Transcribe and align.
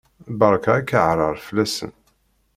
Berka 0.39 0.71
akaɛrer 0.79 1.35
fell-asent! 1.45 1.99